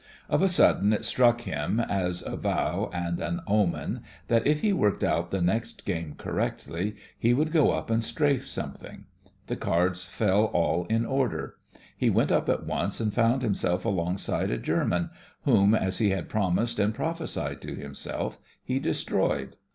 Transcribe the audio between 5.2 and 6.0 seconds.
the next